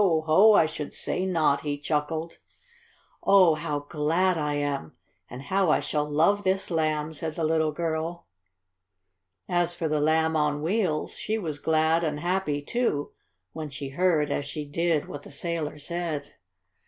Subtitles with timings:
[0.03, 0.53] Ho!
[0.55, 2.39] I should say not!" he chuckled.
[3.21, 4.93] "Oh, how glad I am!
[5.29, 8.25] And how I shall love this Lamb!" said the little girl.
[9.47, 13.11] As for the Lamb on Wheels, she was glad and happy, too,
[13.53, 16.33] when she heard, as she did, what the sailor said.